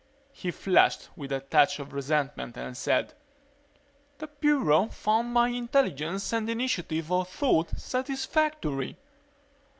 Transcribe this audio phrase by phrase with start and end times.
[0.31, 3.13] He flushed with a touch of resentment and said,
[4.17, 8.97] "The Bureau found my intelligence and initiative of thought satisfactory."